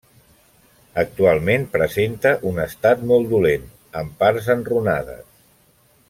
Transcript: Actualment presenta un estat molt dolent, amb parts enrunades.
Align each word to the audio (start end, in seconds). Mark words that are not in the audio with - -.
Actualment 1.01 1.67
presenta 1.75 2.31
un 2.53 2.57
estat 2.65 3.03
molt 3.13 3.29
dolent, 3.37 3.67
amb 4.03 4.15
parts 4.23 4.49
enrunades. 4.59 5.25